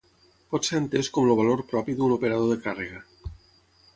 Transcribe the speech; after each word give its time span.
Pot 0.53 0.67
ser 0.69 0.79
entès 0.83 1.09
com 1.17 1.27
el 1.27 1.35
valor 1.41 1.61
propi 1.73 1.95
d'un 1.99 2.15
operador 2.17 2.49
de 2.53 2.57
càrrega. 2.67 3.03